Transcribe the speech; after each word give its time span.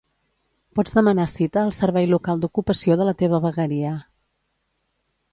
Pots 0.77 0.95
demanar 0.99 1.25
cita 1.33 1.59
al 1.63 1.73
Servei 1.79 2.07
local 2.13 2.41
d'ocupació 2.45 2.95
de 3.01 3.07
la 3.09 3.13
teva 3.19 3.41
vegueria. 3.43 3.93